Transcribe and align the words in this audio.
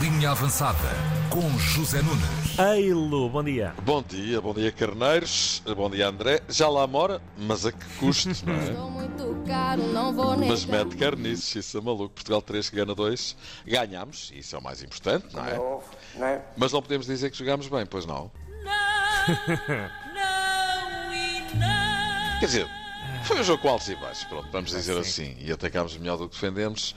Linha 0.00 0.30
Avançada 0.30 0.78
com 1.28 1.58
José 1.58 2.00
Nunes. 2.02 2.56
Ei, 2.56 2.92
Lu, 2.92 3.28
bom 3.28 3.42
dia. 3.42 3.74
Bom 3.82 4.00
dia, 4.00 4.40
bom 4.40 4.54
dia 4.54 4.70
Carneiros, 4.70 5.60
bom 5.76 5.90
dia 5.90 6.06
André. 6.06 6.40
Já 6.48 6.68
lá 6.68 6.86
mora, 6.86 7.20
mas 7.36 7.66
a 7.66 7.72
que 7.72 7.84
custo, 7.98 8.28
não 8.46 8.54
é? 8.54 8.70
Estou 8.70 8.88
muito 8.88 9.42
caro, 9.44 9.82
não 9.88 10.12
vou 10.12 10.36
negar. 10.36 10.50
Mas 10.50 10.64
mete 10.64 10.96
carnices, 10.96 11.56
isso 11.56 11.78
é 11.78 11.80
maluco. 11.80 12.10
Portugal 12.10 12.40
3 12.40 12.70
que 12.70 12.76
ganha 12.76 12.94
2. 12.94 13.36
Ganhámos, 13.66 14.30
isso 14.32 14.54
é 14.54 14.58
o 14.60 14.62
mais 14.62 14.84
importante, 14.84 15.34
não 15.34 15.44
é? 15.44 15.56
Não 16.14 16.26
é? 16.26 16.42
Mas 16.56 16.72
não 16.72 16.80
podemos 16.80 17.06
dizer 17.06 17.28
que 17.32 17.36
jogámos 17.36 17.66
bem, 17.66 17.84
pois 17.84 18.06
não? 18.06 18.30
Quer 22.38 22.46
dizer, 22.46 22.68
foi 23.24 23.40
um 23.40 23.44
jogo 23.44 23.62
com 23.62 23.68
altos 23.68 23.88
e 23.88 23.96
baixos, 23.96 24.24
pronto, 24.24 24.48
vamos 24.50 24.70
dizer 24.70 24.96
assim. 24.98 25.36
E 25.40 25.50
atacámos 25.52 25.96
melhor 25.96 26.16
do 26.16 26.28
que 26.28 26.34
defendemos. 26.34 26.94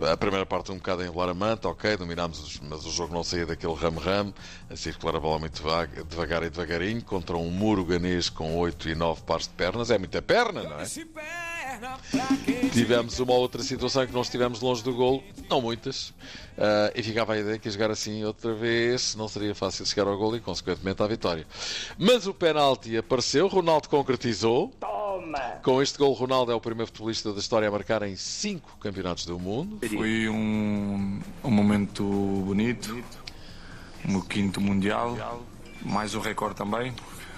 A 0.00 0.16
primeira 0.16 0.46
parte 0.46 0.70
um 0.70 0.76
bocado 0.76 1.02
a 1.02 1.04
enrolar 1.06 1.28
a 1.30 1.34
manta, 1.34 1.68
ok, 1.68 1.96
dominámos, 1.96 2.38
os- 2.40 2.60
mas 2.60 2.84
o 2.86 2.90
jogo 2.90 3.12
não 3.12 3.24
saía 3.24 3.44
daquele 3.44 3.74
ramo-ramo, 3.74 4.32
a 4.70 4.76
circular 4.76 5.16
a 5.16 5.20
bola 5.20 5.40
muito 5.40 5.56
devagar, 5.56 6.04
devagar 6.04 6.42
e 6.44 6.50
devagarinho, 6.50 7.02
contra 7.02 7.36
um 7.36 7.50
muro 7.50 7.84
ganês 7.84 8.28
com 8.30 8.56
8 8.58 8.88
e 8.88 8.94
9 8.94 9.22
pares 9.22 9.48
de 9.48 9.54
pernas. 9.54 9.90
É 9.90 9.98
muita 9.98 10.22
perna, 10.22 10.62
não 10.62 10.78
é? 10.78 10.84
Tivemos 12.72 13.18
uma 13.18 13.34
outra 13.34 13.62
situação 13.62 14.04
em 14.04 14.06
que 14.06 14.12
não 14.12 14.22
estivemos 14.22 14.60
longe 14.60 14.82
do 14.84 14.94
golo, 14.94 15.22
não 15.50 15.60
muitas, 15.60 16.12
ah, 16.56 16.92
e 16.94 17.02
ficava 17.02 17.32
a 17.34 17.38
ideia 17.38 17.58
que 17.58 17.68
a 17.68 17.70
jogar 17.70 17.90
assim 17.90 18.24
outra 18.24 18.54
vez 18.54 19.14
não 19.16 19.26
seria 19.28 19.54
fácil 19.54 19.84
chegar 19.84 20.06
ao 20.06 20.16
golo 20.16 20.36
e, 20.36 20.40
consequentemente, 20.40 21.02
à 21.02 21.06
vitória. 21.08 21.46
Mas 21.98 22.26
o 22.26 22.32
penalti 22.34 22.96
apareceu, 22.96 23.48
Ronaldo 23.48 23.88
concretizou. 23.88 24.72
Toma! 25.28 25.38
Com 25.62 25.82
este 25.82 25.98
gol, 25.98 26.12
Ronaldo 26.14 26.50
é 26.50 26.54
o 26.54 26.60
primeiro 26.60 26.86
futebolista 26.86 27.32
da 27.32 27.38
história 27.38 27.68
a 27.68 27.70
marcar 27.70 28.02
em 28.02 28.16
cinco 28.16 28.76
campeonatos 28.80 29.26
do 29.26 29.38
mundo. 29.38 29.78
Foi 29.86 30.28
um, 30.28 31.20
um 31.44 31.50
momento 31.50 32.02
bonito, 32.46 33.04
o 34.04 34.10
meu 34.10 34.22
quinto 34.22 34.60
Mundial, 34.60 35.16
mais 35.82 36.14
um 36.14 36.20
recorde 36.20 36.56
também. 36.56 36.94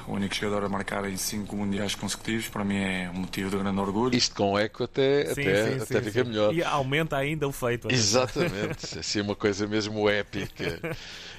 O 0.07 0.15
único 0.15 0.35
jogador 0.35 0.65
a 0.65 0.69
marcar 0.69 1.05
em 1.09 1.17
cinco 1.17 1.57
Mundiais 1.57 1.95
consecutivos, 1.95 2.49
para 2.49 2.65
mim 2.65 2.77
é 2.77 3.11
um 3.15 3.21
motivo 3.21 3.51
de 3.51 3.59
grande 3.59 3.79
orgulho. 3.79 4.17
Isto 4.17 4.35
com 4.35 4.59
eco 4.59 4.85
até, 4.85 5.27
Sim, 5.27 5.43
até, 5.43 5.65
sim, 5.65 5.75
até 5.83 5.85
sim, 5.85 6.11
fica 6.11 6.25
sim. 6.25 6.31
melhor. 6.31 6.55
E 6.55 6.63
aumenta 6.63 7.17
ainda 7.17 7.47
o 7.47 7.53
feito. 7.53 7.91
Exatamente, 7.91 8.87
assim 8.99 9.21
uma 9.21 9.37
coisa 9.37 9.67
mesmo 9.67 10.09
épica. 10.09 10.97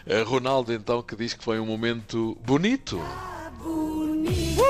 A 0.08 0.23
Ronaldo 0.23 0.73
então 0.73 1.02
que 1.02 1.16
diz 1.16 1.34
que 1.34 1.44
foi 1.44 1.59
um 1.59 1.66
momento 1.66 2.38
bonito. 2.45 3.02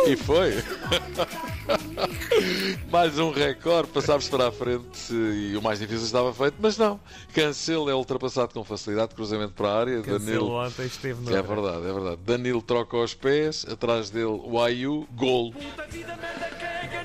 E 0.08 0.16
foi. 0.16 0.54
mais 2.92 3.18
um 3.20 3.32
recorde, 3.32 3.90
passámos 3.90 4.28
para 4.28 4.48
a 4.48 4.52
frente 4.52 5.14
e 5.14 5.56
o 5.56 5.62
mais 5.62 5.80
difícil 5.80 6.06
estava 6.06 6.34
feito, 6.34 6.56
mas 6.60 6.78
não. 6.78 7.00
Cancelo 7.34 7.90
é 7.90 7.96
ultrapassado 7.96 8.54
com 8.54 8.64
facilidade, 8.64 9.16
cruzamento 9.16 9.54
para 9.54 9.70
a 9.70 9.80
área. 9.80 10.02
Cancelo 10.02 10.20
Danilo 10.20 10.52
ontem 10.54 10.86
esteve 10.86 11.22
no. 11.22 11.36
É 11.36 11.42
verdade, 11.42 11.88
é 11.88 11.94
verdade. 11.94 12.18
Danilo 12.26 12.62
troca 12.62 12.98
os 12.98 13.14
pés, 13.14 13.66
atrás 13.70 14.10
dele 14.10 14.26
o 14.26 14.62
Ayu, 14.62 15.08
golo. 15.14 15.54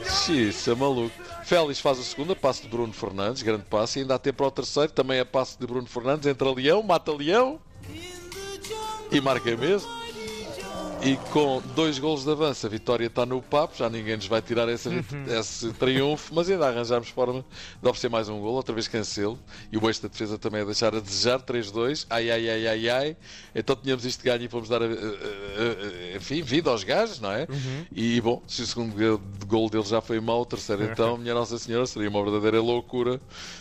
Xiça, 0.05 0.75
maluco. 0.75 1.13
Félix 1.45 1.79
faz 1.79 2.01
a 2.01 2.03
segunda, 2.03 2.35
passe 2.35 2.63
de 2.63 2.69
Bruno 2.69 2.93
Fernandes, 2.93 3.43
grande 3.43 3.65
passe, 3.65 4.01
e 4.01 4.03
ainda 4.03 4.17
há 4.17 4.19
tempo 4.19 4.39
para 4.39 4.47
o 4.47 4.51
terceiro, 4.51 4.91
também 4.91 5.19
é 5.19 5.25
passe 5.25 5.59
de 5.59 5.67
Bruno 5.67 5.87
Fernandes, 5.87 6.27
entra 6.27 6.53
Leão, 6.53 6.83
mata 6.83 7.13
Leão 7.13 7.61
e 9.13 9.21
marca 9.21 9.57
mesmo. 9.57 10.06
E 11.03 11.17
com 11.31 11.63
dois 11.75 11.99
golos 11.99 12.25
de 12.25 12.31
avanço, 12.31 12.67
a 12.67 12.71
vitória 12.71 13.07
está 13.07 13.27
no 13.27 13.41
papo, 13.43 13.77
já 13.77 13.89
ninguém 13.89 14.17
nos 14.17 14.27
vai 14.27 14.41
tirar 14.41 14.67
esse, 14.69 14.89
esse 15.29 15.71
triunfo, 15.75 16.35
mas 16.35 16.51
ainda 16.51 16.67
arranjámos 16.67 17.11
forma 17.11 17.45
de 17.83 17.89
oferecer 17.89 18.09
mais 18.09 18.29
um 18.31 18.41
gol, 18.41 18.55
outra 18.55 18.75
vez 18.75 18.89
cancelo. 18.89 19.39
E 19.71 19.77
o 19.77 19.87
eixo 19.89 20.03
da 20.03 20.09
defesa 20.09 20.39
também 20.39 20.63
a 20.63 20.65
deixar 20.65 20.95
a 20.97 21.01
desejar, 21.01 21.39
3-2, 21.43 22.07
ai 22.09 22.31
ai 22.31 22.49
ai 22.49 22.67
ai 22.67 22.89
ai. 22.89 23.17
Então 23.55 23.77
tínhamos 23.77 24.05
isto 24.07 24.21
de 24.23 24.25
ganho 24.31 24.43
e 24.43 24.49
fomos 24.49 24.69
dar, 24.71 24.81
eh, 24.83 24.87
eh, 24.87 26.13
eh, 26.13 26.17
enfim, 26.17 26.43
vida 26.43 26.71
aos 26.71 26.83
gajos, 26.83 27.21
não 27.21 27.31
é? 27.31 27.47
E 27.95 28.19
bom, 28.23 28.43
se 28.49 28.63
o 28.63 28.67
segundo 28.67 28.95
gol- 28.97 29.21
gol 29.47 29.69
dele 29.71 29.85
já 29.85 30.01
foi 30.01 30.19
mau, 30.19 30.41
o 30.41 30.47
terceiro 30.47 30.83
então, 30.85 31.19
minha 31.19 31.35
Nossa 31.35 31.59
Senhora, 31.59 31.87
seria 31.87 32.09
uma 32.09 32.23
verdadeira 32.25 32.61
loucura 32.61 33.21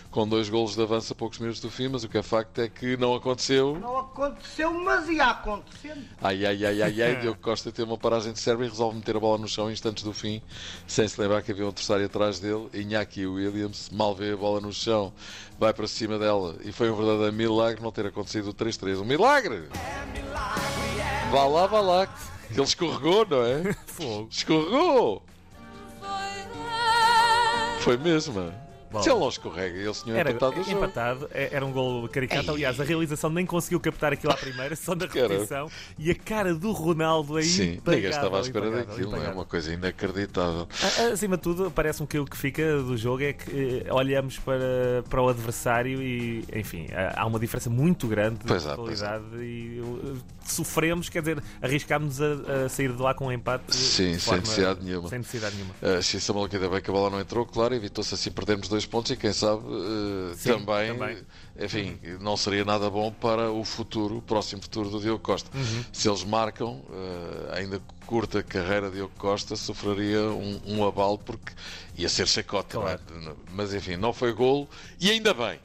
com 0.09 0.25
dois 0.25 0.47
golos 0.47 0.75
de 0.75 0.81
avanço 0.81 1.11
a 1.11 1.15
poucos 1.15 1.39
minutos 1.39 1.59
do 1.59 1.69
fim, 1.69 1.89
mas 1.89 2.05
o 2.05 2.07
que 2.09 2.17
é 2.17 2.23
facto 2.23 2.59
é 2.61 2.69
que 2.69 2.95
não 2.95 3.13
aconteceu. 3.13 3.77
Não 3.77 3.97
aconteceu, 3.97 4.73
mas 4.73 5.09
ia 5.09 5.25
acontecendo. 5.25 6.05
Ai, 6.21 6.45
ai, 6.45 6.65
ai, 6.65 6.81
ai, 6.81 7.01
ai, 7.01 7.24
Diogo 7.25 7.39
Costa 7.41 7.71
teve 7.71 7.89
uma 7.89 7.97
paragem 7.97 8.31
de 8.33 8.39
cérebro 8.39 8.67
e 8.67 8.69
resolve 8.69 8.97
meter 8.97 9.15
a 9.15 9.19
bola 9.19 9.39
no 9.39 9.47
chão 9.47 9.71
instantes 9.71 10.03
do 10.03 10.13
fim, 10.13 10.43
sem 10.85 11.07
se 11.07 11.19
lembrar 11.19 11.41
que 11.41 11.51
havia 11.51 11.65
um 11.65 11.69
adversário 11.69 12.05
atrás 12.05 12.39
dele. 12.39 12.69
Iñaki 12.71 13.25
Williams 13.25 13.89
mal 13.89 14.13
vê 14.13 14.33
a 14.33 14.37
bola 14.37 14.61
no 14.61 14.71
chão, 14.71 15.11
vai 15.57 15.73
para 15.73 15.87
cima 15.87 16.19
dela 16.19 16.55
e 16.63 16.71
foi 16.71 16.91
um 16.91 16.95
verdadeiro 16.95 17.33
milagre 17.33 17.81
não 17.81 17.91
ter 17.91 18.05
acontecido 18.05 18.49
o 18.49 18.53
3-3. 18.53 19.01
Um 19.01 19.05
milagre! 19.05 19.63
Vá 21.31 21.47
lá, 21.47 21.65
vá 21.65 21.81
lá, 21.81 22.05
que 22.05 22.53
ele 22.53 22.61
escorregou, 22.61 23.25
não 23.27 23.43
é? 23.43 23.73
Fogo. 23.87 24.27
Escorregou! 24.29 25.23
Foi 27.79 27.97
mesmo. 27.97 28.53
Bom. 28.95 29.03
Se 29.03 29.09
ele 29.09 29.19
não 29.19 29.29
escorrega, 29.29 29.77
ele 29.77 29.91
tinha 29.91 30.15
Era 30.15 30.31
empatado 30.31 30.61
o 30.61 30.63
jogo. 30.63 30.77
empatado, 30.77 31.29
é- 31.33 31.49
era 31.51 31.65
um 31.65 31.71
gol 31.71 32.07
caricato. 32.07 32.51
Aliás, 32.51 32.79
a 32.79 32.83
realização 32.83 33.29
nem 33.29 33.45
conseguiu 33.45 33.79
captar 33.79 34.13
aquilo 34.13 34.31
à 34.31 34.37
primeira, 34.37 34.75
só 34.75 34.95
na 34.95 35.05
repetição. 35.05 35.69
E 35.99 36.09
a 36.11 36.15
cara 36.15 36.53
do 36.55 36.71
Ronaldo 36.71 37.35
aí. 37.35 37.43
Sim, 37.43 37.81
ninguém 37.85 38.09
estava 38.09 38.37
à 38.37 38.41
espera 38.41 38.71
daquilo, 38.71 39.15
é? 39.17 39.29
Uma 39.29 39.45
coisa 39.45 39.73
inacreditável. 39.73 40.67
Acima 41.11 41.35
de 41.35 41.43
tudo, 41.43 41.69
parece-me 41.69 42.07
que 42.07 42.17
o 42.17 42.25
que 42.25 42.37
fica 42.37 42.77
do 42.81 42.95
jogo 42.95 43.23
é 43.23 43.33
que 43.33 43.83
eh, 43.85 43.93
olhamos 43.93 44.39
para, 44.39 45.03
para 45.09 45.21
o 45.21 45.27
adversário 45.27 46.01
e, 46.01 46.45
enfim, 46.53 46.87
há 46.93 47.25
há 47.25 47.27
uma 47.27 47.39
diferença 47.39 47.69
muito 47.69 48.07
grande 48.07 48.39
de 48.39 48.45
Pois 48.45 48.65
há, 48.67 48.75
qualidade 48.75 49.25
e 49.37 49.81
eh, 49.81 50.17
sofremos, 50.45 51.09
quer 51.09 51.21
dizer, 51.21 51.43
arriscámos 51.61 52.21
a, 52.21 52.65
a 52.65 52.69
sair 52.69 52.91
de 52.93 53.01
lá 53.01 53.13
com 53.13 53.27
um 53.27 53.31
empate. 53.31 53.75
Sim, 53.75 54.17
sem 54.19 54.37
necessidade 54.37 54.83
nenhuma. 54.83 55.09
Sem 55.09 55.19
necessidade 55.19 55.55
nenhuma. 55.55 55.73
Uh, 55.81 56.55
ainda 56.55 56.69
bem 56.69 56.81
que 56.81 56.89
a 56.89 56.93
bola 56.93 57.09
não 57.09 57.19
entrou, 57.19 57.45
claro, 57.45 57.73
evitou-se 57.73 58.13
assim 58.13 58.31
perdermos 58.31 58.67
dois 58.67 58.84
pontos 58.85 59.11
e 59.11 59.17
quem 59.17 59.33
sabe 59.33 59.63
uh, 59.65 60.33
Sim, 60.35 60.49
também, 60.49 60.93
também. 60.93 61.17
enfim, 61.59 61.99
não 62.19 62.35
seria 62.37 62.65
nada 62.65 62.89
bom 62.89 63.11
para 63.11 63.51
o 63.51 63.63
futuro, 63.63 64.17
o 64.17 64.21
próximo 64.21 64.61
futuro 64.61 64.89
do 64.89 64.99
Diogo 64.99 65.23
Costa. 65.23 65.49
Uhum. 65.55 65.85
Se 65.91 66.07
eles 66.07 66.23
marcam, 66.23 66.83
uh, 66.89 67.53
ainda 67.53 67.81
curta 68.05 68.43
carreira 68.43 68.89
de 68.89 68.97
Diogo 68.97 69.13
Costa 69.17 69.55
sofreria 69.55 70.21
um, 70.21 70.61
um 70.65 70.87
abalo 70.87 71.17
porque 71.17 71.53
ia 71.97 72.09
ser 72.09 72.27
chacota, 72.27 72.77
não 72.77 72.87
é? 72.87 72.99
mas 73.51 73.73
enfim, 73.73 73.95
não 73.95 74.13
foi 74.13 74.33
golo 74.33 74.69
e 74.99 75.09
ainda 75.09 75.33
bem. 75.33 75.59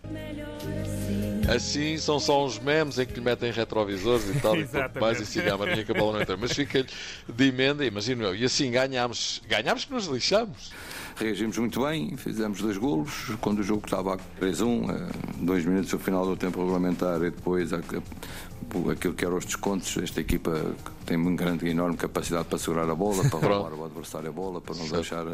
Assim 1.55 1.99
são 1.99 2.21
só 2.21 2.45
uns 2.45 2.59
memes 2.59 2.99
em 2.99 3.07
que 3.07 3.15
lhe 3.15 3.21
metem 3.21 3.51
retrovisores 3.51 4.29
e 4.29 4.41
tal, 4.41 4.57
e 4.57 4.65
pouco 4.69 5.01
mais, 5.01 5.21
e 5.21 5.27
siga 5.27 5.55
a 5.55 5.59
marinha 5.59 5.85
que 5.85 5.91
a 5.91 5.95
bola 5.95 6.13
não 6.15 6.21
entra. 6.21 6.37
Mas 6.37 6.53
fica-lhe 6.53 6.87
de 7.29 7.45
emenda, 7.45 7.85
imagino 7.85 8.25
eu. 8.25 8.37
E 8.37 8.45
assim 8.45 8.71
ganhámos, 8.71 9.43
ganhámos 9.49 9.85
que 9.85 9.93
nos 9.93 10.07
lixámos. 10.07 10.71
Reagimos 11.17 11.59
muito 11.59 11.83
bem, 11.83 12.17
fizemos 12.17 12.61
dois 12.61 12.77
golos. 12.77 13.31
Quando 13.41 13.61
o 13.61 13.63
jogo 13.63 13.83
estava 13.85 14.15
a 14.15 14.19
3-1, 14.41 14.91
eh, 14.91 15.09
dois 15.41 15.65
minutos 15.65 15.93
no 15.93 15.99
final 15.99 16.25
do 16.25 16.37
tempo 16.37 16.61
regulamentar 16.61 17.19
e 17.19 17.31
depois 17.31 17.73
aquilo 17.73 19.15
que 19.15 19.25
eram 19.25 19.37
os 19.37 19.45
descontos, 19.45 19.97
esta 19.99 20.21
equipa 20.21 20.75
tem 21.05 21.17
uma 21.17 21.33
grande 21.33 21.67
e 21.67 21.71
enorme 21.71 21.97
capacidade 21.97 22.47
para 22.47 22.59
segurar 22.59 22.89
a 22.89 22.95
bola, 22.95 23.29
para 23.29 23.39
roubar 23.47 23.73
o 23.75 23.85
adversário 23.85 24.29
a 24.29 24.33
bola, 24.33 24.61
para 24.61 24.75
não 24.77 24.89
deixar. 24.89 25.27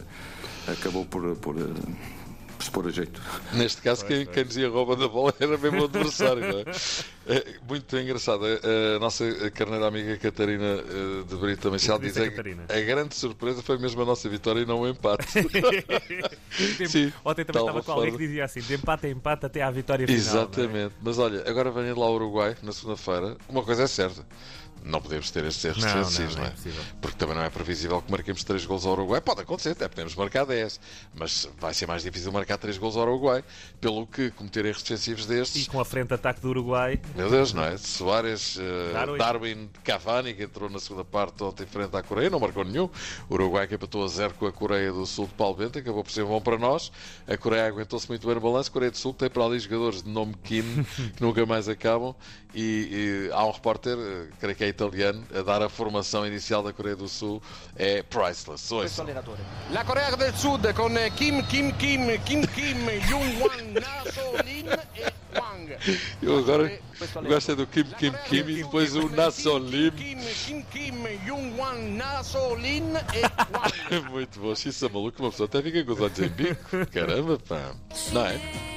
Acabou 0.66 1.04
por, 1.04 1.36
por, 1.36 1.56
eh, 1.56 1.62
por 1.64 1.74
se 2.64 2.70
pôr 2.70 2.86
a 2.86 2.90
jeito. 2.90 3.20
Neste 3.52 3.82
caso, 3.82 4.04
quem, 4.06 4.24
quem 4.26 4.44
nos 4.44 4.56
ia 4.56 4.68
roubando 4.68 5.04
a 5.04 5.08
bola 5.08 5.34
era 5.38 5.56
mesmo 5.58 5.82
o 5.82 5.84
adversário, 5.84 6.40
não 6.42 6.58
é? 6.60 6.64
É, 7.28 7.44
Muito 7.68 7.96
engraçado. 7.98 8.44
A 8.46 8.98
nossa 8.98 9.24
carneira 9.50 9.86
amiga 9.88 10.16
Catarina 10.18 10.64
eh, 10.64 11.24
de 11.28 11.36
Brito 11.36 11.70
Machado 11.70 12.02
diz 12.02 12.16
a 12.16 12.30
Catarina. 12.30 12.64
a 12.68 12.80
grande 12.80 13.14
surpresa 13.14 13.62
foi 13.62 13.78
mesmo 13.78 14.02
a 14.02 14.04
nossa 14.04 14.28
vitória 14.28 14.60
e 14.60 14.66
não 14.66 14.80
o 14.80 14.88
empate. 14.88 15.26
Sim, 16.88 17.12
Ontem 17.24 17.44
também 17.44 17.62
estava 17.62 17.82
com 17.82 17.92
alguém 17.92 18.12
que 18.12 18.18
dizia 18.18 18.44
assim: 18.44 18.60
de 18.60 18.74
empate 18.74 19.06
a 19.06 19.10
empate 19.10 19.46
até 19.46 19.62
à 19.62 19.70
vitória 19.70 20.06
final. 20.06 20.18
é? 20.18 20.20
Exatamente. 20.20 20.94
Mas 21.02 21.18
olha, 21.18 21.42
agora 21.48 21.70
vem 21.70 21.92
lá 21.92 22.08
o 22.08 22.14
Uruguai 22.14 22.56
na 22.62 22.72
segunda-feira. 22.72 23.36
Uma 23.48 23.62
coisa 23.62 23.82
é 23.84 23.86
certa. 23.86 24.24
Não 24.86 25.02
podemos 25.02 25.30
ter 25.32 25.44
estes 25.44 25.64
erros 25.64 25.82
Não, 25.82 25.88
não, 25.90 25.98
defensivos, 25.98 26.36
não 26.36 26.42
não, 26.42 26.48
é 26.48 26.52
é? 26.52 26.54
possível. 26.54 26.84
Porque 27.00 27.16
também 27.18 27.34
não 27.34 27.42
é 27.42 27.50
previsível 27.50 28.00
que 28.00 28.10
marquemos 28.10 28.44
3 28.44 28.64
gols 28.64 28.86
ao 28.86 28.92
Uruguai. 28.92 29.20
Pode 29.20 29.40
acontecer, 29.40 29.70
até 29.70 29.88
podemos 29.88 30.14
marcar 30.14 30.46
10. 30.46 30.78
Mas 31.12 31.48
vai 31.58 31.74
ser 31.74 31.86
mais 31.86 32.02
difícil 32.04 32.30
marcar 32.30 32.56
3 32.56 32.78
gols 32.78 32.96
ao 32.96 33.02
Uruguai. 33.02 33.42
Pelo 33.80 34.06
que 34.06 34.30
cometer 34.30 34.64
erros 34.64 34.82
defensivos 34.82 35.26
destes. 35.26 35.66
E 35.66 35.68
com 35.68 35.80
a 35.80 35.84
frente 35.84 36.08
de 36.08 36.14
ataque 36.14 36.40
do 36.40 36.50
Uruguai, 36.50 37.00
Meu 37.16 37.28
Deus, 37.28 37.52
não 37.52 37.64
é? 37.64 37.76
Soares, 37.76 38.58
eh, 38.60 38.92
Darwin. 38.92 39.18
Darwin. 39.18 39.70
Cavani, 39.82 40.34
que 40.34 40.44
entrou 40.44 40.70
na 40.70 40.78
segunda 40.78 41.04
parte 41.04 41.42
ontem 41.42 41.66
frente 41.66 41.96
à 41.96 42.02
Coreia, 42.02 42.30
não 42.30 42.38
marcou 42.38 42.64
nenhum. 42.64 42.88
O 43.28 43.34
Uruguai 43.34 43.66
que 43.66 43.74
empatou 43.74 44.04
a 44.04 44.08
zero 44.08 44.34
com 44.34 44.46
a 44.46 44.52
Coreia 44.52 44.92
do 44.92 45.04
Sul 45.04 45.26
de 45.26 45.34
Paulo 45.34 45.56
Bento, 45.56 45.78
acabou 45.78 46.04
por 46.04 46.12
ser 46.12 46.24
bom 46.24 46.40
para 46.40 46.58
nós. 46.58 46.92
A 47.26 47.36
Coreia 47.36 47.66
aguentou-se 47.66 48.08
muito 48.08 48.24
bem 48.24 48.36
no 48.36 48.40
balanço. 48.40 48.70
A 48.70 48.72
Coreia 48.72 48.90
do 48.92 48.96
Sul 48.96 49.12
tem 49.12 49.28
para 49.28 49.44
ali 49.44 49.58
jogadores 49.58 50.02
de 50.02 50.08
nome 50.08 50.34
Kim, 50.44 50.62
que 51.16 51.22
nunca 51.22 51.44
mais 51.44 51.68
acabam. 51.68 52.14
E, 52.54 53.28
e 53.28 53.32
há 53.32 53.44
um 53.44 53.50
repórter, 53.50 53.98
eh, 53.98 54.28
creio 54.38 54.56
que 54.56 54.64
é 54.64 54.68
italiano, 54.76 55.24
a 55.34 55.42
dar 55.42 55.62
a 55.62 55.68
formação 55.68 56.26
inicial 56.26 56.62
da 56.62 56.72
Coreia 56.72 56.96
do 56.96 57.08
Sul 57.08 57.42
é 57.76 58.02
priceless. 58.02 58.72
Ouçam. 58.72 59.06
La 59.72 59.84
Corea 59.84 60.14
del 60.16 60.34
Sud 60.36 60.72
con 60.74 60.94
Kim 61.16 61.42
Kim 61.44 61.72
Kim 61.72 62.18
Kim 62.24 62.42
Kim 62.46 62.86
Jong 63.08 63.42
Wan 63.42 63.72
Na 63.72 64.12
Solin 64.12 64.66
e 64.94 65.38
Wang. 65.38 65.76
Eu 66.22 66.38
agora 66.38 66.78
gosto 67.26 67.52
é 67.52 67.54
do 67.54 67.66
Kim 67.66 67.84
Kim 67.84 68.12
Kim 68.28 68.50
e 68.50 68.62
depois 68.62 68.94
o 68.94 69.08
Nasson 69.08 69.58
Lim. 69.58 69.90
Kim 69.92 70.18
Kim 70.44 70.62
Kim 70.62 71.02
Jong 71.26 71.58
Wan 71.58 71.76
Na 71.96 72.22
Solin 72.22 72.92
e 73.14 73.22
Wang. 73.52 74.10
Muito 74.12 74.38
bom, 74.40 74.54
se 74.54 74.68
isso 74.68 74.84
é 74.84 74.88
maluco, 74.88 75.22
uma 75.22 75.30
pessoa 75.30 75.46
até 75.46 75.62
fica 75.62 75.84
com 75.84 75.92
os 75.92 76.00
olhos 76.00 76.18
em 76.18 76.28
bico. 76.28 76.86
Caramba, 76.92 77.38
pá. 77.38 77.72
Não 78.12 78.26
é? 78.26 78.75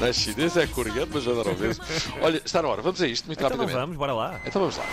Não 0.00 0.06
é 0.08 0.12
chinês, 0.12 0.56
é 0.56 0.66
coreano, 0.66 1.10
mas 1.14 1.22
já 1.22 1.30
ao 1.30 1.54
mesmo. 1.56 1.84
Olha, 2.20 2.42
está 2.44 2.60
na 2.60 2.68
hora, 2.68 2.82
vamos 2.82 3.00
a 3.00 3.06
isto 3.06 3.26
muito 3.26 3.38
Então 3.38 3.48
não 3.50 3.56
rapidamente. 3.56 3.86
vamos, 3.86 3.96
bora 3.96 4.12
lá. 4.12 4.40
Então 4.44 4.60
vamos 4.60 4.76
lá. 4.76 4.84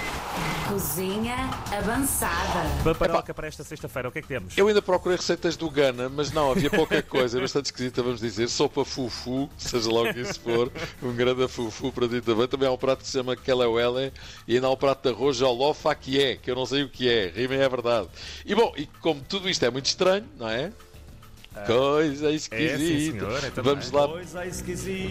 Cozinha 0.68 1.36
avançada. 1.76 2.84
Paparoca 2.84 3.34
para 3.34 3.48
esta 3.48 3.64
sexta-feira, 3.64 4.08
o 4.08 4.12
que 4.12 4.20
é 4.20 4.22
que 4.22 4.28
temos? 4.28 4.58
Eu 4.58 4.68
ainda 4.68 4.82
procurei 4.82 5.18
receitas 5.18 5.58
do 5.58 5.70
Ghana, 5.70 6.08
mas 6.08 6.32
não, 6.32 6.52
havia 6.52 6.70
pouca 6.70 7.02
coisa, 7.04 7.38
é 7.38 7.42
bastante 7.42 7.66
esquisita, 7.66 8.02
vamos 8.02 8.22
dizer. 8.22 8.48
Sopa 8.48 8.86
fufu, 8.86 9.50
seja 9.58 9.92
lá 9.92 10.02
o 10.04 10.14
que 10.14 10.22
isso 10.22 10.40
for, 10.40 10.72
um 11.04 11.14
grande 11.14 11.48
fufu 11.48 11.92
para 11.92 12.08
ti 12.08 12.22
também. 12.22 12.48
Também 12.48 12.70
há 12.70 12.72
um 12.72 12.78
prato 12.78 13.00
que 13.00 13.08
se 13.08 13.14
chama 13.14 13.36
Kelewele 13.36 14.14
e 14.48 14.56
ainda 14.56 14.68
há 14.68 14.72
um 14.72 14.78
prato 14.78 15.04
de 15.10 15.14
arroz 15.16 15.36
jolofa 15.36 15.94
que 15.96 16.22
é, 16.22 16.36
que 16.38 16.50
eu 16.50 16.56
não 16.56 16.66
sei 16.66 16.84
o 16.84 16.90
que 16.90 17.10
é, 17.10 17.28
rima 17.36 17.56
é 17.56 17.68
verdade. 17.68 18.08
E 18.46 18.56
bom, 18.56 18.72
e 18.78 18.86
como 19.02 19.20
tudo 19.22 19.50
isto 19.50 19.66
é 19.66 19.70
muito 19.70 19.88
estranho, 19.88 20.26
não 20.38 20.48
é? 20.48 20.72
Coisa 21.66 22.30
É, 22.32 22.34
esquisita. 22.34 23.26
é 23.26 23.62
vamos 23.62 23.92
lá 23.92 24.08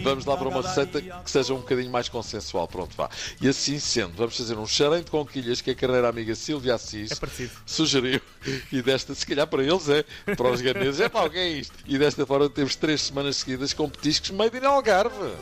Vamos 0.01 0.25
lá 0.25 0.35
para 0.35 0.47
uma 0.47 0.61
receita 0.61 0.99
que 0.99 1.29
seja 1.29 1.53
um 1.53 1.57
bocadinho 1.57 1.91
mais 1.91 2.09
consensual. 2.09 2.67
Pronto, 2.67 2.95
vá. 2.97 3.09
E 3.39 3.47
assim 3.47 3.77
sendo, 3.79 4.13
vamos 4.15 4.35
fazer 4.35 4.57
um 4.57 4.65
charém 4.65 5.03
de 5.03 5.11
conquilhas 5.11 5.61
que 5.61 5.69
a 5.71 5.75
carreira 5.75 6.09
amiga 6.09 6.33
Silvia 6.33 6.75
Assis 6.75 7.11
É 7.11 7.15
sugeriu. 7.65 8.21
E 8.71 8.81
desta, 8.81 9.13
se 9.13 9.25
calhar 9.25 9.45
para 9.45 9.63
eles 9.63 9.87
é, 9.87 10.03
para 10.35 10.49
os 10.49 10.61
ganeses 10.61 10.99
é 10.99 11.07
para 11.07 11.21
alguém 11.21 11.59
isto. 11.59 11.73
E 11.85 11.97
desta 11.97 12.25
forma 12.25 12.49
temos 12.49 12.75
três 12.75 13.01
semanas 13.01 13.37
seguidas 13.37 13.73
com 13.73 13.87
petiscos 13.87 14.31
made 14.31 14.57
in 14.57 14.65
Algarve. 14.65 15.35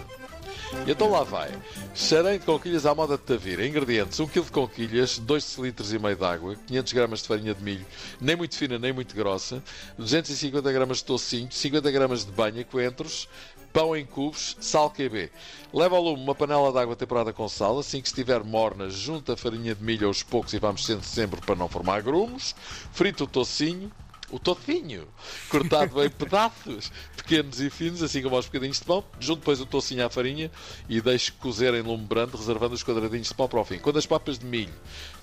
E 0.85 0.91
então 0.91 1.09
lá 1.09 1.23
vai. 1.23 1.51
Charém 1.95 2.37
de 2.37 2.45
conquilhas 2.45 2.85
à 2.85 2.93
moda 2.93 3.17
de 3.17 3.23
Tavira. 3.23 3.65
Ingredientes: 3.65 4.19
1 4.19 4.27
kg 4.27 4.41
de 4.43 4.51
conquilhas, 4.51 5.17
2 5.17 5.57
litros 5.57 5.91
e 5.93 5.99
meio 5.99 6.15
de 6.15 6.23
água, 6.23 6.55
500 6.67 6.93
gramas 6.93 7.21
de 7.21 7.27
farinha 7.27 7.55
de 7.55 7.63
milho, 7.63 7.85
nem 8.21 8.35
muito 8.35 8.55
fina 8.55 8.77
nem 8.77 8.93
muito 8.93 9.15
grossa, 9.15 9.63
250 9.97 10.71
gramas 10.71 10.97
de 10.97 11.05
tocinho, 11.05 11.51
50 11.51 11.91
gramas 11.91 12.25
de 12.25 12.31
banha, 12.31 12.63
coentros, 12.63 13.27
pão 13.73 13.95
em 13.95 14.05
cubos, 14.05 14.57
sal 14.59 14.91
QB. 14.91 15.31
Leva 15.73 15.95
ao 15.95 16.03
lume 16.03 16.21
uma 16.21 16.35
panela 16.35 16.71
de 16.71 16.77
água 16.77 16.95
temperada 16.95 17.33
com 17.33 17.49
sal. 17.49 17.79
Assim 17.79 18.01
que 18.01 18.07
estiver 18.07 18.43
morna, 18.43 18.89
junta 18.89 19.33
a 19.33 19.37
farinha 19.37 19.73
de 19.73 19.83
milho 19.83 20.07
aos 20.07 20.21
poucos 20.21 20.53
e 20.53 20.59
vamos 20.59 20.81
mexendo 20.81 21.03
sempre 21.03 21.41
para 21.41 21.55
não 21.55 21.67
formar 21.67 22.01
grumos. 22.01 22.55
Frita 22.91 23.23
o 23.23 23.27
tocinho. 23.27 23.91
O 24.31 24.37
tocinho, 24.37 25.07
cortado 25.49 26.03
em 26.03 26.09
pedaços 26.09 26.91
pequenos 27.17 27.59
e 27.59 27.69
finos, 27.69 28.03
assim 28.03 28.21
como 28.21 28.35
aos 28.35 28.45
bocadinhos 28.45 28.79
de 28.79 28.85
pão. 28.85 29.03
Junto 29.19 29.39
depois 29.39 29.59
o 29.59 29.65
tocinho 29.65 30.05
à 30.05 30.09
farinha 30.09 30.51
e 30.87 31.01
deixe 31.01 31.31
cozer 31.31 31.73
em 31.73 31.81
lume 31.81 32.05
brando, 32.05 32.37
reservando 32.37 32.75
os 32.75 32.83
quadradinhos 32.83 33.27
de 33.29 33.33
pão 33.33 33.47
para 33.47 33.59
o 33.59 33.65
fim. 33.65 33.79
Quando 33.79 33.97
as 33.97 34.05
papas 34.05 34.37
de 34.37 34.45
milho 34.45 34.73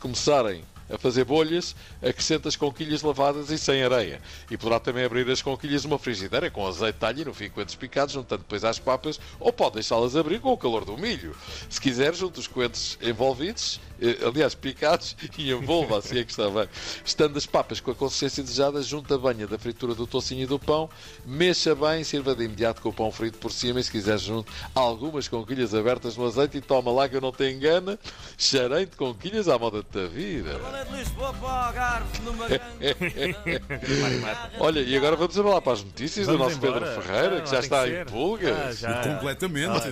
começarem 0.00 0.64
a 0.90 0.98
fazer 0.98 1.24
bolhas, 1.24 1.74
acrescenta 2.02 2.48
as 2.48 2.56
conquilhas 2.56 3.02
lavadas 3.02 3.50
e 3.50 3.58
sem 3.58 3.82
areia. 3.82 4.20
E 4.50 4.56
poderá 4.56 4.80
também 4.80 5.04
abrir 5.04 5.28
as 5.30 5.42
conquilhas 5.42 5.84
numa 5.84 5.98
frigideira 5.98 6.50
com 6.50 6.66
azeite, 6.66 6.98
talho 6.98 7.22
e 7.22 7.24
no 7.24 7.34
fim 7.34 7.48
coentros 7.48 7.76
picados, 7.76 8.14
juntando 8.14 8.42
depois 8.42 8.64
às 8.64 8.78
papas, 8.78 9.20
ou 9.40 9.52
pode 9.52 9.74
deixá-las 9.74 10.16
abrir 10.16 10.40
com 10.40 10.52
o 10.52 10.56
calor 10.56 10.84
do 10.84 10.96
milho. 10.96 11.34
Se 11.68 11.80
quiser, 11.80 12.14
junte 12.14 12.40
os 12.40 12.46
coentros 12.46 12.98
envolvidos, 13.02 13.80
eh, 14.00 14.18
aliás, 14.24 14.54
picados, 14.54 15.16
e 15.38 15.50
envolva, 15.50 15.98
assim 15.98 16.18
é 16.18 16.24
que 16.24 16.30
está 16.30 16.48
bem. 16.48 16.68
Estando 17.04 17.36
as 17.36 17.46
papas 17.46 17.80
com 17.80 17.90
a 17.90 17.94
consistência 17.94 18.42
desejada, 18.42 18.82
junte 18.82 19.12
a 19.12 19.18
banha 19.18 19.46
da 19.46 19.58
fritura 19.58 19.94
do 19.94 20.06
tocinho 20.06 20.42
e 20.42 20.46
do 20.46 20.58
pão, 20.58 20.88
mexa 21.24 21.74
bem, 21.74 22.04
sirva 22.04 22.34
de 22.34 22.44
imediato 22.44 22.82
com 22.82 22.90
o 22.90 22.92
pão 22.92 23.10
frito 23.10 23.38
por 23.38 23.52
cima 23.52 23.80
e 23.80 23.84
se 23.84 23.90
quiser 23.90 24.18
junte 24.18 24.50
algumas 24.74 25.28
conquilhas 25.28 25.74
abertas 25.74 26.16
no 26.16 26.26
azeite 26.26 26.58
e 26.58 26.60
toma 26.60 26.90
lá 26.90 27.08
que 27.08 27.16
eu 27.16 27.20
não 27.20 27.32
te 27.32 27.50
engana, 27.50 27.98
charém 28.36 28.86
de 28.86 28.96
conquilhas 28.96 29.48
à 29.48 29.58
moda 29.58 29.78
de 29.78 29.86
Tavira. 29.86 30.58
Olha, 34.58 34.80
e 34.80 34.96
agora 34.96 35.16
vamos 35.16 35.36
lá 35.36 35.60
para 35.60 35.72
as 35.74 35.84
notícias 35.84 36.26
do 36.26 36.36
Vamos 36.38 36.54
nosso 36.54 36.66
embora. 36.66 36.86
Pedro 36.86 37.02
Ferreira, 37.02 37.38
Ah, 37.38 37.40
que 37.40 37.50
já 37.50 37.56
tem 37.56 37.60
está 37.64 37.84
que 37.84 37.90
em 38.00 38.04
pulgas. 38.06 38.56
Ah, 38.56 38.72
já. 38.72 39.02
Completamente. 39.02 39.82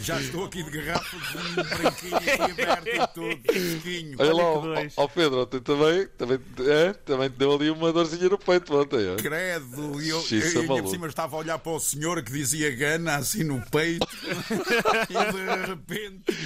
Já 0.00 0.20
estou 0.20 0.44
aqui 0.44 0.62
de 0.62 0.70
garrafa 0.70 1.16
de 1.16 1.38
um 1.38 1.54
branquinho 1.64 2.16
aqui 2.16 2.62
aberto 2.62 2.88
e 2.88 3.06
tudo, 3.14 3.40
fresquinho. 3.52 4.16
Olha 4.18 4.34
lá, 4.34 4.42
ó 4.44 4.62
ó 4.96 5.08
Pedro, 5.08 5.42
ontem 5.42 5.60
também, 5.60 6.06
também, 6.18 6.38
é, 6.66 6.92
também 6.92 7.30
te 7.30 7.36
deu 7.36 7.54
ali 7.54 7.70
uma 7.70 7.92
dorzinha 7.92 8.28
no 8.28 8.38
peito 8.38 8.76
ontem. 8.76 9.12
É? 9.12 9.16
Credo, 9.16 10.02
e 10.02 10.08
eu, 10.08 10.20
Xiça 10.20 10.58
eu 10.58 10.62
ainda 10.62 10.68
maluco. 10.68 10.88
por 10.88 10.94
cima 10.94 11.06
estava 11.06 11.36
a 11.36 11.38
olhar 11.38 11.58
para 11.58 11.72
o 11.72 11.80
senhor 11.80 12.22
que 12.22 12.32
dizia 12.32 12.74
gana 12.74 13.16
assim 13.16 13.44
no 13.44 13.60
peito 13.70 14.06
e 15.08 15.32
de 15.32 15.66
repente 15.66 16.36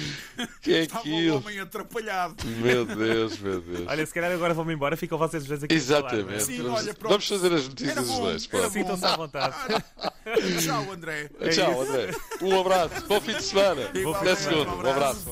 Que 0.61 0.73
é 0.75 0.79
estava 0.83 1.01
aquilo? 1.01 1.35
o 1.35 1.37
homem 1.39 1.59
atrapalhado. 1.59 2.35
Meu 2.61 2.85
Deus, 2.85 3.37
meu 3.43 3.61
Deus. 3.61 3.87
Olha, 3.87 4.05
se 4.05 4.13
calhar 4.13 4.31
agora 4.31 4.53
vão-me 4.53 4.73
embora, 4.73 4.95
ficam 4.97 5.17
vocês 5.17 5.43
os 5.43 5.49
dois 5.49 5.63
aqui. 5.63 5.79
falar, 5.79 5.99
Exatamente. 5.99 6.33
é? 6.35 6.39
Sim, 6.39 6.61
vamos, 6.63 6.79
olha, 6.79 6.95
vamos 7.01 7.27
fazer 7.27 7.53
as 7.53 7.67
notícias 7.67 7.97
os 7.97 8.07
bom, 8.07 8.21
dois. 8.21 8.47
pronto. 8.47 8.63
bom. 8.63 8.69
Sintam-se 8.71 9.05
à 9.05 9.15
vontade. 9.17 9.55
Tchau, 10.63 10.91
André. 10.91 11.29
Tchau, 11.51 11.81
André. 11.81 12.11
Um 12.41 12.59
abraço. 12.61 13.05
Bom 13.07 13.21
fim 13.21 13.33
de 13.35 13.43
semana. 13.43 13.81
Até 14.15 14.35
segunda. 14.35 14.71
um 14.71 14.77
Um 14.77 14.89
abraço. 14.89 15.31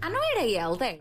Ah, 0.00 0.10
não 0.10 0.22
era 0.32 0.42
ele, 0.46 0.84
é? 0.84 0.96